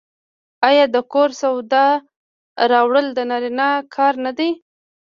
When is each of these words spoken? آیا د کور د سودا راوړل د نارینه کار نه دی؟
آیا 0.67 0.85
د 0.95 0.97
کور 1.11 1.29
د 1.33 1.37
سودا 1.41 1.85
راوړل 2.71 3.07
د 3.13 3.19
نارینه 3.29 3.67
کار 3.95 4.13
نه 4.25 4.31
دی؟ 4.37 4.49